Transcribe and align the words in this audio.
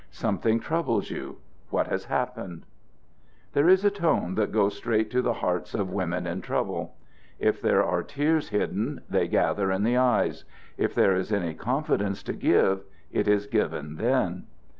"Something 0.09 0.59
troubles 0.59 1.11
you. 1.11 1.37
What 1.69 1.85
has 1.85 2.05
happened?" 2.05 2.65
There 3.53 3.69
is 3.69 3.85
a 3.85 3.91
tone 3.91 4.33
that 4.33 4.51
goes 4.51 4.75
straight 4.75 5.11
to 5.11 5.21
the 5.21 5.33
hearts 5.35 5.75
of 5.75 5.91
women 5.91 6.25
in 6.25 6.41
trouble. 6.41 6.95
If 7.37 7.61
there 7.61 7.83
are 7.83 8.01
tears 8.01 8.49
hidden, 8.49 9.01
they 9.11 9.27
gather 9.27 9.71
in 9.71 9.83
the 9.83 9.97
eyes. 9.97 10.43
If 10.75 10.95
there 10.95 11.13
is 11.13 11.31
any 11.31 11.53
confidence 11.53 12.23
to 12.23 12.33
give, 12.33 12.81
it 13.11 13.27
is 13.27 13.45
given 13.45 13.97
then. 13.97 14.47